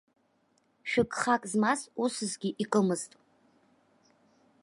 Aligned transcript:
Шәы-гхак 0.89 1.43
змаз 1.51 1.81
усысгьы 2.03 2.49
икымызт. 2.63 3.11